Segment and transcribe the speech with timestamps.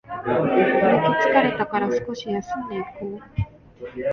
[0.25, 3.21] 歩き疲れたから少し休んでいこ
[3.85, 3.99] う